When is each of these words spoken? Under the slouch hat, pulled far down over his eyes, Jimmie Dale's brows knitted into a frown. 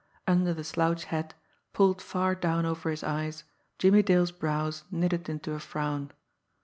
Under 0.25 0.51
the 0.51 0.63
slouch 0.63 1.03
hat, 1.03 1.35
pulled 1.73 2.01
far 2.01 2.33
down 2.33 2.65
over 2.65 2.89
his 2.89 3.03
eyes, 3.03 3.43
Jimmie 3.77 4.01
Dale's 4.01 4.31
brows 4.31 4.83
knitted 4.89 5.29
into 5.29 5.51
a 5.53 5.59
frown. 5.59 6.09